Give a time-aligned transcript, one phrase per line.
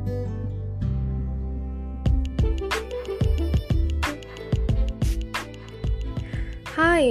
[0.00, 0.08] Hai,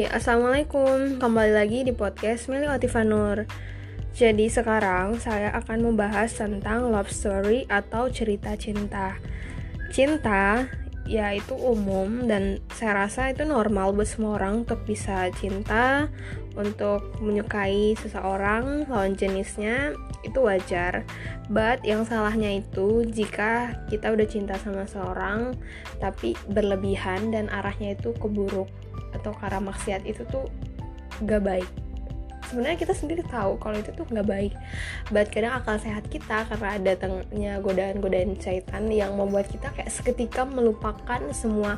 [0.09, 1.21] Assalamualaikum.
[1.21, 3.45] Kembali lagi di podcast Meli Otifanur
[4.17, 9.21] Jadi sekarang saya akan membahas tentang love story atau cerita cinta.
[9.93, 10.65] Cinta
[11.09, 16.05] ya itu umum dan saya rasa itu normal buat semua orang untuk bisa cinta
[16.53, 19.95] Untuk menyukai seseorang lawan jenisnya
[20.27, 21.07] itu wajar.
[21.47, 25.55] But yang salahnya itu jika kita udah cinta sama seorang
[26.03, 28.67] Tapi berlebihan dan arahnya itu keburuk
[29.09, 30.45] atau karena maksiat itu tuh
[31.25, 31.69] gak baik
[32.49, 34.53] sebenarnya kita sendiri tahu kalau itu tuh gak baik.
[35.13, 41.21] But kadang akal sehat kita karena datangnya godaan-godaan syaitan yang membuat kita kayak seketika melupakan
[41.29, 41.77] semua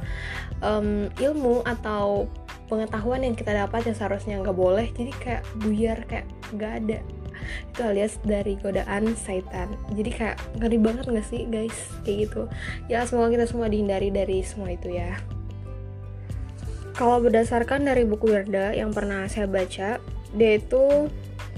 [0.63, 2.31] um, ilmu atau
[2.71, 4.88] pengetahuan yang kita dapat yang seharusnya nggak boleh.
[4.95, 6.99] Jadi kayak buyar kayak gak ada.
[7.73, 9.67] Itu alias dari godaan syaitan.
[9.91, 11.75] Jadi kayak ngeri banget gak sih guys?
[12.08, 12.41] Kayak gitu.
[12.88, 15.19] Ya semoga kita semua dihindari dari semua itu ya.
[16.91, 19.97] Kalau berdasarkan dari buku Wirda yang pernah saya baca,
[20.36, 21.10] dia itu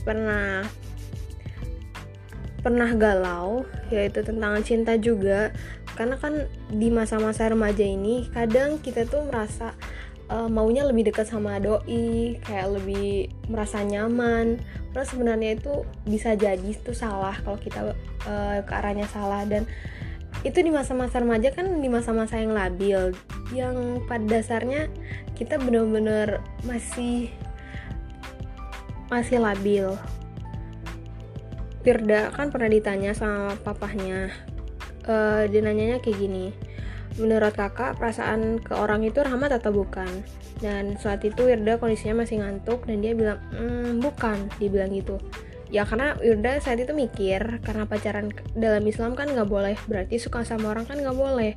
[0.04, 0.66] pernah
[2.64, 5.52] pernah galau, yaitu tentang cinta juga.
[5.94, 9.76] Karena kan di masa-masa remaja ini kadang kita tuh merasa
[10.32, 14.58] uh, maunya lebih dekat sama doi, kayak lebih merasa nyaman.
[14.90, 17.94] Padahal sebenarnya itu bisa jadi itu salah kalau kita
[18.26, 19.68] uh, ke arahnya salah dan
[20.42, 23.14] itu di masa-masa remaja kan di masa-masa yang labil
[23.54, 24.90] yang pada dasarnya
[25.38, 27.30] kita benar-benar masih
[29.14, 29.94] masih labil.
[31.86, 34.32] Firda kan pernah ditanya sama papahnya
[35.06, 36.56] uh, dia nanyanya kayak gini
[37.22, 40.10] menurut kakak perasaan ke orang itu rahmat atau bukan?
[40.58, 45.22] Dan saat itu Wirda kondisinya masih ngantuk dan dia bilang mmm, bukan dia bilang gitu.
[45.74, 50.46] Ya karena Wirda saat itu mikir karena pacaran dalam Islam kan nggak boleh berarti suka
[50.46, 51.54] sama orang kan nggak boleh.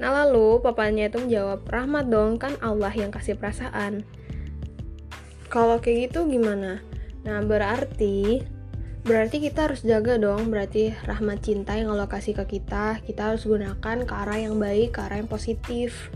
[0.00, 4.04] Nah lalu papanya itu menjawab rahmat dong kan Allah yang kasih perasaan.
[5.48, 6.84] Kalau kayak gitu gimana
[7.22, 8.42] nah berarti
[9.06, 13.46] berarti kita harus jaga dong berarti rahmat cinta yang Allah kasih ke kita kita harus
[13.48, 16.12] gunakan ke arah yang baik ke arah yang positif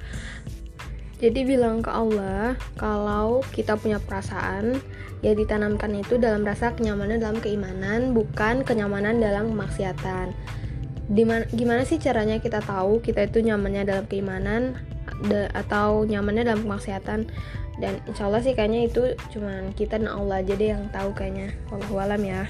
[1.23, 4.83] jadi bilang ke Allah kalau kita punya perasaan
[5.23, 10.35] ya ditanamkan itu dalam rasa kenyamanan dalam keimanan bukan kenyamanan dalam kemaksiatan.
[11.07, 14.75] Di mana, gimana sih caranya kita tahu kita itu nyamannya dalam keimanan
[15.55, 17.31] atau nyamannya dalam kemaksiatan?
[17.83, 19.03] Dan insya Allah sih kayaknya itu
[19.35, 21.51] cuman kita dan Allah aja deh yang tahu kayaknya.
[21.67, 22.47] Wallahu alam ya.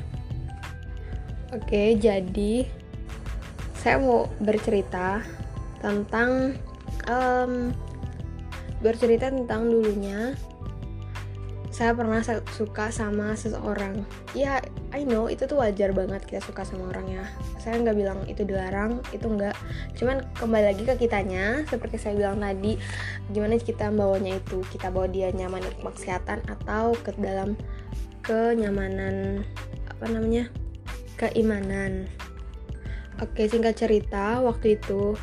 [1.57, 2.69] Oke, jadi
[3.81, 5.25] saya mau bercerita
[5.81, 6.61] tentang
[7.09, 7.73] um,
[8.85, 10.37] bercerita tentang dulunya
[11.73, 12.21] saya pernah
[12.53, 14.05] suka sama seseorang.
[14.37, 14.61] Ya
[14.93, 17.25] I know itu tuh wajar banget kita suka sama orang ya.
[17.57, 19.57] Saya nggak bilang itu dilarang itu enggak
[19.97, 22.77] cuman kembali lagi ke kitanya seperti saya bilang tadi
[23.33, 27.57] gimana kita bawanya itu kita bawa dia nyaman untuk kesehatan atau ke dalam
[28.21, 29.41] kenyamanan
[29.89, 30.53] apa namanya
[31.17, 32.05] keimanan.
[33.25, 35.17] Oke singkat cerita waktu itu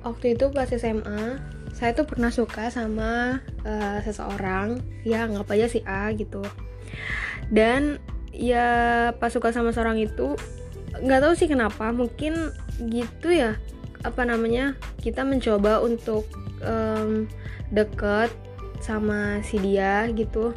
[0.00, 1.36] waktu itu pas SMA
[1.76, 6.44] saya tuh pernah suka sama uh, seseorang ya nggak aja sih A gitu.
[7.50, 7.98] Dan
[8.30, 10.38] ya pas suka sama seorang itu
[10.94, 12.54] nggak tahu sih kenapa mungkin
[12.86, 13.58] gitu ya
[14.06, 16.28] apa namanya kita mencoba untuk
[16.62, 17.26] um,
[17.72, 18.30] deket
[18.80, 20.52] sama si dia gitu.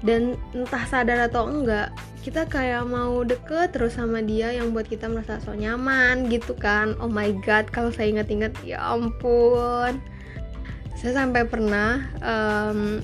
[0.00, 5.08] Dan entah sadar atau enggak kita kayak mau deket terus sama dia yang buat kita
[5.08, 6.96] merasa so nyaman gitu kan.
[7.00, 10.00] Oh my god kalau saya inget-inget ya ampun
[11.00, 13.00] saya sampai pernah um,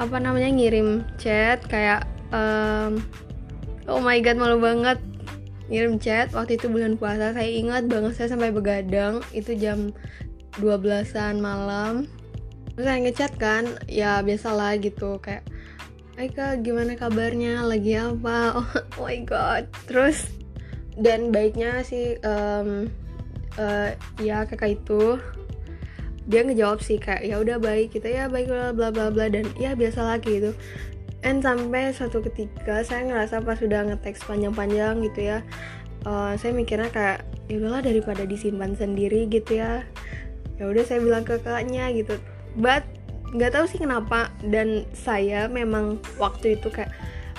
[0.00, 3.04] apa namanya ngirim chat kayak um,
[3.84, 4.96] oh my god malu banget.
[5.70, 9.92] Ngirim chat waktu itu bulan puasa saya ingat banget saya sampai begadang itu jam
[10.58, 12.08] 12-an malam.
[12.74, 15.44] Terus saya ngechat kan ya biasalah gitu kayak
[16.20, 17.64] Aika gimana kabarnya?
[17.64, 18.52] Lagi apa?
[19.00, 20.28] Oh, my god terus
[21.00, 22.92] dan baiknya sih um,
[23.56, 25.16] uh, ya kakak itu
[26.28, 29.48] dia ngejawab sih kayak ya udah baik kita ya baik bla bla bla bla dan
[29.56, 30.52] ya biasa lagi gitu.
[31.20, 35.44] And sampai suatu ketika saya ngerasa pas sudah ngeteks panjang-panjang gitu ya
[36.08, 37.18] uh, saya mikirnya kayak
[37.50, 39.84] ya udahlah daripada disimpan sendiri gitu ya.
[40.60, 42.16] Ya udah saya bilang ke kakaknya gitu.
[42.56, 42.84] But
[43.30, 46.90] nggak tahu sih kenapa dan saya memang waktu itu kayak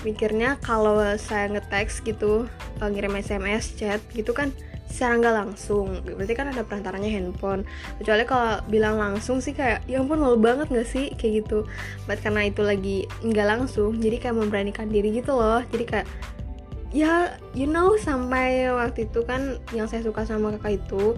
[0.02, 2.50] mikirnya kalau saya ngeteks gitu
[2.82, 4.50] ngirim SMS chat gitu kan
[4.92, 6.04] secara nggak langsung.
[6.04, 7.64] Berarti kan ada perantaranya handphone.
[7.98, 11.10] Kecuali kalau bilang langsung sih kayak ya ampun malu banget nggak sih?
[11.16, 11.64] Kayak gitu.
[12.06, 15.64] Buat karena itu lagi nggak langsung jadi kayak memberanikan diri gitu loh.
[15.72, 16.08] Jadi kayak
[16.92, 21.16] ya you know sampai waktu itu kan yang saya suka sama kakak itu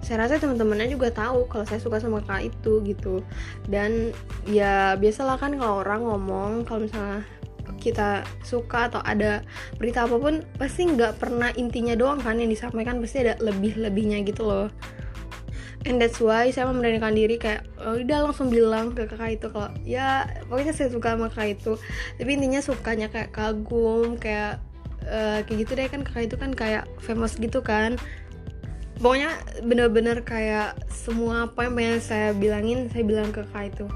[0.00, 3.20] saya rasa teman-temannya juga tahu kalau saya suka sama kakak itu gitu.
[3.66, 4.14] Dan
[4.46, 7.26] ya biasalah kan kalau orang ngomong kalau misalnya
[7.78, 9.44] kita suka atau ada
[9.76, 14.44] berita apa pun pasti nggak pernah intinya doang kan yang disampaikan pasti ada lebih-lebihnya gitu
[14.44, 14.68] loh.
[15.86, 19.70] And that's why saya memberanikan diri kayak oh, udah langsung bilang ke kakak itu kalau
[19.86, 21.72] ya pokoknya saya suka sama kakak itu.
[22.18, 24.58] Tapi intinya sukanya kayak kagum kayak
[25.06, 27.94] uh, kayak gitu deh kan kakak itu kan kayak famous gitu kan.
[28.98, 29.30] Pokoknya
[29.62, 33.86] bener-bener kayak semua apa yang pengen saya bilangin saya bilang ke kakak itu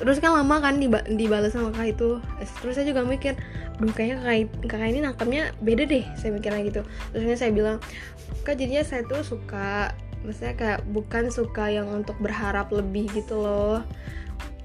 [0.00, 2.10] terus kan lama kan diba dibalas sama kakak itu.
[2.62, 3.38] Terus saya juga mikir
[3.74, 6.82] Duh kayaknya kakak, kakak ini nangkapnya beda deh saya mikirnya gitu.
[7.10, 7.82] Terusnya saya bilang
[8.46, 9.90] kak jadinya saya tuh suka
[10.22, 13.82] maksudnya kayak bukan suka yang untuk berharap lebih gitu loh.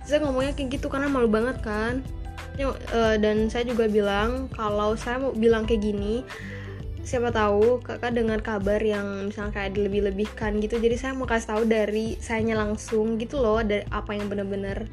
[0.05, 2.05] Saya ngomongnya kayak gitu karena malu banget kan.
[3.23, 6.27] Dan saya juga bilang kalau saya mau bilang kayak gini
[7.03, 10.77] siapa tahu kakak dengar kabar yang misalnya kayak dilebih-lebihkan gitu.
[10.77, 14.85] Jadi saya mau kasih tahu dari sayanya langsung gitu loh dari apa yang bener-bener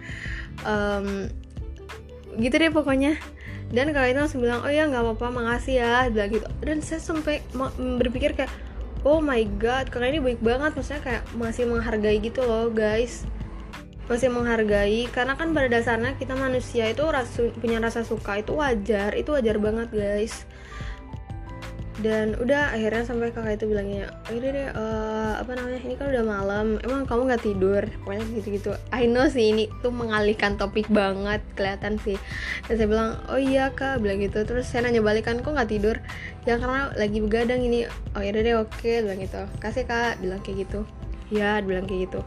[0.62, 1.28] um,
[2.38, 3.18] gitu deh pokoknya.
[3.66, 6.46] Dan kalau itu langsung bilang oh ya nggak apa-apa makasih ya bilang gitu.
[6.62, 7.42] Dan saya sampai
[7.76, 8.52] berpikir kayak
[9.02, 10.72] oh my god kakak ini baik banget.
[10.78, 13.26] Maksudnya kayak masih menghargai gitu loh guys.
[14.06, 19.18] Masih menghargai karena kan pada dasarnya kita manusia itu rasu, punya rasa suka itu wajar
[19.18, 20.46] itu wajar banget guys
[22.04, 26.24] dan udah akhirnya sampai kakak itu bilangnya oh deh uh, apa namanya ini kan udah
[26.28, 27.82] malam emang kamu nggak tidur?
[28.04, 32.20] Pokoknya gitu gitu I know sih ini tuh mengalihkan topik banget kelihatan sih.
[32.68, 34.44] Dan saya bilang oh iya kak bilang gitu.
[34.44, 35.96] Terus saya nanya balik kan kok nggak tidur?
[36.44, 37.88] Ya karena lagi begadang ini.
[38.12, 39.40] Oh ya deh oke bilang gitu.
[39.56, 40.84] Kasih kak bilang kayak gitu.
[41.32, 42.20] Ya bilang kayak gitu.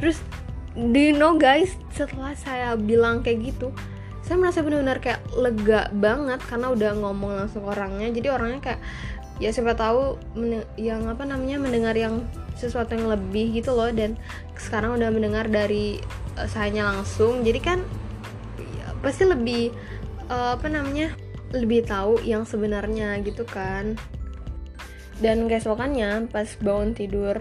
[0.00, 0.24] Terus
[0.72, 3.76] do you know guys setelah saya bilang kayak gitu
[4.22, 8.08] saya merasa benar-benar kayak lega banget karena udah ngomong langsung orangnya.
[8.14, 8.80] Jadi orangnya kayak
[9.42, 10.14] ya siapa tahu
[10.78, 12.22] yang apa namanya mendengar yang
[12.54, 13.90] sesuatu yang lebih gitu loh.
[13.90, 14.14] Dan
[14.54, 15.98] sekarang udah mendengar dari
[16.38, 17.42] uh, sayanya langsung.
[17.42, 17.82] Jadi kan
[18.58, 19.74] ya, pasti lebih
[20.30, 21.10] uh, apa namanya
[21.50, 23.98] lebih tahu yang sebenarnya gitu kan.
[25.18, 27.38] Dan keesokannya pas bangun tidur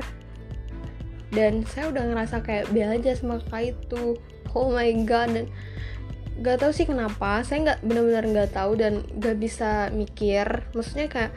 [1.32, 4.20] dan saya udah ngerasa kayak biasa aja sama kakak itu.
[4.52, 5.46] Oh my god dan
[6.42, 7.46] gak tau sih kenapa.
[7.46, 10.66] Saya nggak benar-benar nggak tahu dan gak bisa mikir.
[10.74, 11.32] Maksudnya kayak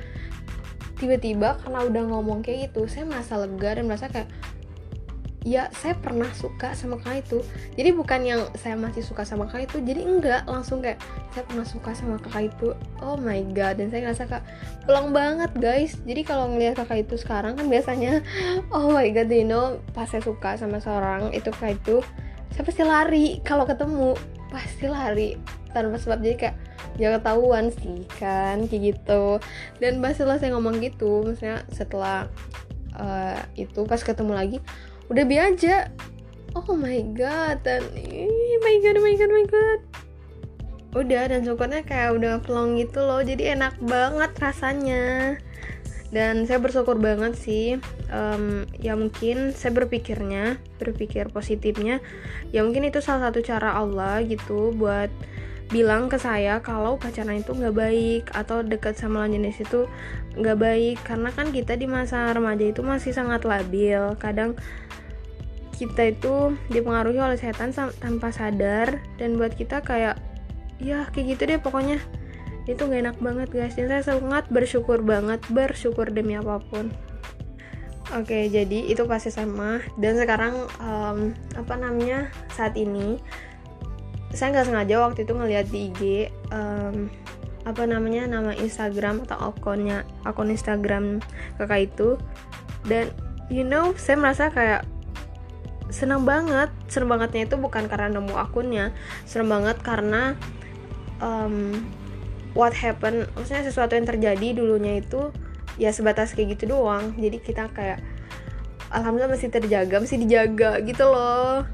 [0.99, 4.31] tiba-tiba karena udah ngomong kayak gitu saya merasa lega dan merasa kayak
[5.45, 7.39] ya saya pernah suka sama kakak itu.
[7.77, 10.43] Jadi bukan yang saya masih suka sama kakak itu jadi enggak.
[10.49, 10.99] Langsung kayak
[11.37, 12.73] saya pernah suka sama kakak itu.
[13.05, 13.77] Oh my god.
[13.77, 14.45] Dan saya ngerasa kayak
[14.89, 15.93] pulang banget guys.
[16.09, 18.25] Jadi kalau ngelihat kakak itu sekarang kan biasanya
[18.77, 22.01] oh my god you know pas saya suka sama seorang itu kakak itu
[22.55, 24.15] saya pasti lari kalau ketemu
[24.55, 25.35] pasti lari
[25.75, 26.23] tanpa sebab.
[26.23, 26.57] Jadi kayak
[26.95, 29.43] ya ketahuan sih kan kayak gitu.
[29.83, 32.31] Dan pas setelah saya ngomong gitu maksudnya setelah
[32.95, 34.59] uh, itu pas ketemu lagi
[35.11, 35.93] udah biasa
[36.55, 39.81] oh my god dan oh my god oh my god oh my god.
[40.95, 43.19] Udah dan syukurnya kayak udah pelong gitu loh.
[43.19, 45.35] Jadi enak banget rasanya
[46.15, 47.83] dan saya bersyukur banget sih
[48.15, 51.99] um, ya mungkin saya berpikirnya berpikir positifnya
[52.55, 55.11] ya mungkin itu salah satu cara Allah gitu buat
[55.73, 59.91] bilang ke saya kalau pacaran itu nggak baik atau dekat sama lawan jenis itu
[60.37, 60.97] nggak baik.
[61.07, 64.15] Karena kan kita di masa remaja itu masih sangat labil.
[64.21, 64.59] Kadang
[65.75, 69.01] kita itu dipengaruhi oleh setan tanpa sadar.
[69.17, 70.21] Dan buat kita kayak
[70.83, 72.03] ya kayak gitu deh pokoknya
[72.65, 73.75] itu gak enak banget guys.
[73.77, 76.93] Dan saya sangat bersyukur banget bersyukur demi apa pun.
[78.13, 83.17] Oke jadi itu pasti sama dan sekarang um, apa namanya saat ini
[84.37, 86.01] saya nggak sengaja waktu itu ngeliat di IG
[86.53, 87.09] um,
[87.65, 91.25] apa namanya nama Instagram atau akunnya akun Instagram
[91.57, 92.21] kakak itu.
[92.85, 93.09] Dan
[93.49, 94.85] you know saya merasa kayak
[95.89, 96.69] senang banget.
[96.93, 98.93] Senang bangetnya itu bukan karena nemu akunnya.
[99.25, 100.37] Senang banget karena
[101.25, 101.81] um,
[102.55, 105.35] what happened maksudnya sesuatu yang terjadi dulunya itu
[105.77, 107.15] ya sebatas kayak gitu doang.
[107.19, 108.01] Jadi kita kayak
[108.95, 111.67] alhamdulillah masih terjaga masih dijaga gitu loh.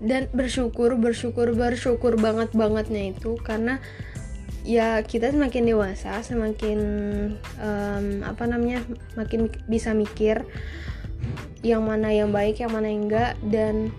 [0.00, 3.78] Dan bersyukur bersyukur bersyukur banget bangetnya itu karena
[4.64, 6.80] ya kita semakin dewasa semakin
[7.60, 8.80] um, apa namanya
[9.12, 10.48] makin bisa mikir
[11.60, 13.92] yang mana yang baik yang mana yang enggak dan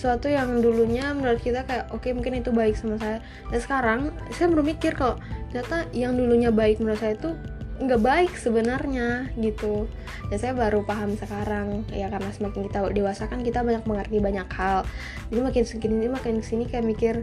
[0.00, 3.20] sesuatu yang dulunya menurut kita kayak oke okay, mungkin itu baik sama saya.
[3.52, 4.00] Dan sekarang
[4.32, 5.20] saya baru mikir kalau
[5.52, 7.36] ternyata yang dulunya baik menurut saya itu
[7.84, 9.84] nggak baik sebenarnya gitu.
[10.32, 14.48] Dan saya baru paham sekarang ya karena semakin kita dewasa kan kita banyak mengerti banyak
[14.56, 14.88] hal.
[15.28, 17.14] Jadi makin segini makin ke sini kayak mikir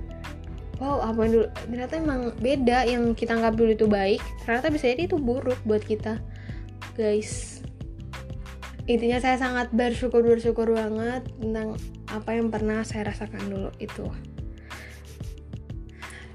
[0.78, 4.86] wow apa yang dulu ternyata emang beda yang kita anggap dulu itu baik ternyata bisa
[4.94, 6.22] jadi itu buruk buat kita
[6.94, 7.58] guys.
[8.86, 11.76] Intinya saya sangat bersyukur bersyukur banget tentang
[12.12, 14.08] apa yang pernah saya rasakan dulu itu.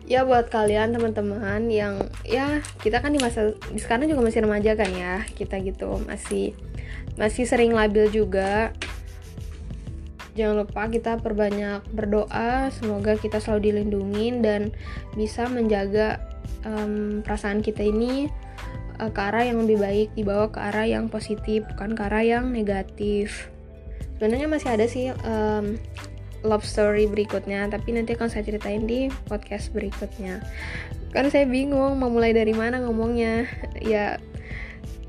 [0.05, 4.91] Ya buat kalian teman-teman yang ya kita kan di masa sekarang juga masih remaja kan
[4.93, 6.53] ya kita gitu masih
[7.17, 8.77] masih sering labil juga.
[10.33, 14.73] Jangan lupa kita perbanyak berdoa semoga kita selalu dilindungi dan
[15.13, 16.25] bisa menjaga
[16.65, 18.33] um, perasaan kita ini
[18.97, 22.49] uh, ke arah yang lebih baik dibawa ke arah yang positif bukan ke arah yang
[22.49, 23.52] negatif
[24.23, 25.75] sebenarnya masih ada sih um,
[26.47, 30.39] love story berikutnya tapi nanti akan saya ceritain di podcast berikutnya.
[31.11, 33.51] Karena saya bingung mau mulai dari mana ngomongnya.
[33.83, 34.23] Ya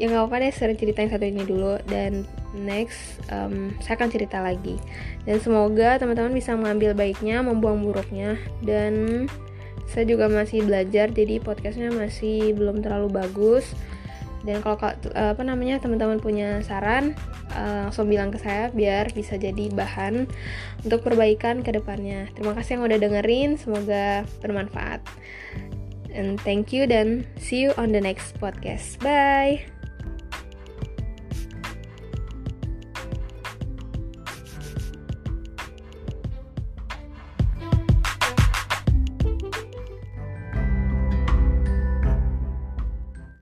[0.01, 1.77] ya nggak apa-apa deh sering ceritain satu ini dulu.
[1.85, 2.25] Dan
[2.57, 4.81] next um, saya akan cerita lagi.
[5.29, 8.41] Dan semoga teman-teman bisa mengambil baiknya membuang buruknya.
[8.65, 9.29] Dan
[9.85, 13.77] saya juga masih belajar jadi podcastnya masih belum terlalu bagus
[14.43, 14.75] dan kalau
[15.15, 17.15] apa namanya teman-teman punya saran
[17.55, 20.27] uh, langsung bilang ke saya biar bisa jadi bahan
[20.83, 22.27] untuk perbaikan ke depannya.
[22.35, 24.99] Terima kasih yang udah dengerin semoga bermanfaat.
[26.13, 29.01] And thank you dan see you on the next podcast.
[29.01, 29.82] Bye